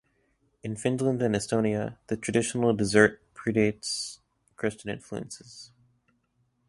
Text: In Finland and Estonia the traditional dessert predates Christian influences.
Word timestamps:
In 0.63 0.75
Finland 0.77 1.21
and 1.21 1.35
Estonia 1.35 1.95
the 2.07 2.17
traditional 2.17 2.73
dessert 2.73 3.21
predates 3.35 4.17
Christian 4.55 4.89
influences. 4.89 5.71